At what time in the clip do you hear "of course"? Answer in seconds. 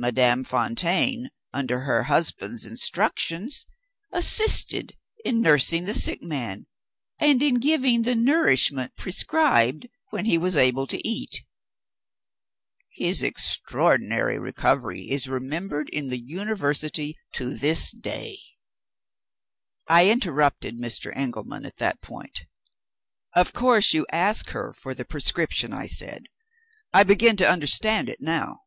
23.34-23.92